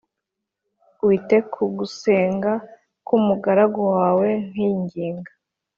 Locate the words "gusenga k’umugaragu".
1.77-3.81